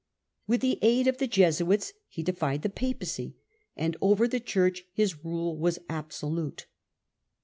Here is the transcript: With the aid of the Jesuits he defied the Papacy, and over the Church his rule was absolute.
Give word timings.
With 0.47 0.61
the 0.61 0.79
aid 0.81 1.05
of 1.05 1.19
the 1.19 1.27
Jesuits 1.27 1.93
he 2.09 2.23
defied 2.23 2.63
the 2.63 2.71
Papacy, 2.71 3.35
and 3.77 3.95
over 4.01 4.27
the 4.27 4.39
Church 4.39 4.83
his 4.91 5.23
rule 5.23 5.55
was 5.55 5.77
absolute. 5.89 6.65